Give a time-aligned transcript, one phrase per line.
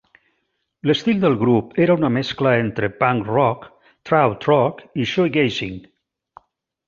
[0.91, 3.69] L'estil del grup era una mescla entre punk rock,
[4.11, 5.77] krautrock i shoegazing.